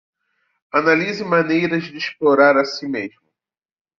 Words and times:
Analise 0.73 1.23
maneiras 1.23 1.83
de 1.91 1.95
explorar 1.99 2.57
a 2.57 2.65
si 2.65 2.87
mesmo 2.87 3.29